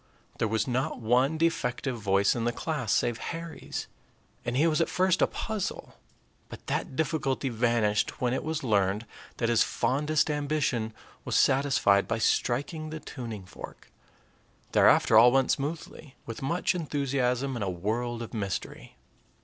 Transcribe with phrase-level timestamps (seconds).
[0.39, 3.85] There was not one defective voice in the class save Harry's,
[4.43, 5.93] and he was at first a puzzle;
[6.49, 9.05] but that difficulty vanished when it was learned
[9.37, 10.91] that his fondest ambition
[11.23, 13.91] was satisfied by striking the tuning fork.
[14.71, 18.95] Thereafter all went smoothly, with much enthusiasm and a world of mystery.